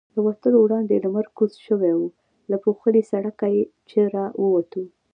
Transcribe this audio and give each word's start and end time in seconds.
له 0.15 0.19
وتلو 0.27 0.57
وړاندې 0.61 1.03
لمر 1.03 1.25
کوز 1.37 1.51
شوی 1.67 1.93
و، 1.95 2.01
له 2.51 2.57
پوښلي 2.63 3.01
سړکه 3.11 3.45
چې 3.89 3.99
را 4.15 4.25
ووتو. 4.41 4.83